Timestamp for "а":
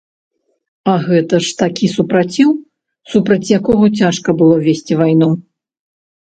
0.93-0.93